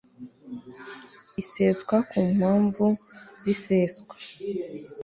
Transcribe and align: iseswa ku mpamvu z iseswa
iseswa 1.41 1.97
ku 2.09 2.19
mpamvu 2.35 2.85
z 3.43 3.45
iseswa 3.53 4.13